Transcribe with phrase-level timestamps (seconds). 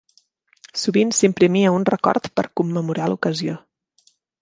[0.83, 3.63] Sovint s'imprimia un record per commemorar l'ocasió.